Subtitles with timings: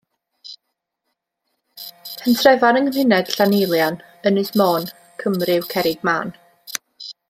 [2.19, 6.33] Pentrefan yng nghymuned Llaneilian, Ynys Môn, Cymru yw Cerrig-mân.